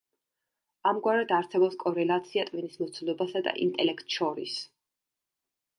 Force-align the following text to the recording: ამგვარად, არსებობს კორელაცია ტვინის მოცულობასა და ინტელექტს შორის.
ამგვარად, 0.91 1.33
არსებობს 1.39 1.77
კორელაცია 1.83 2.47
ტვინის 2.49 2.81
მოცულობასა 2.85 3.47
და 3.49 3.55
ინტელექტს 3.69 4.19
შორის. 4.21 4.59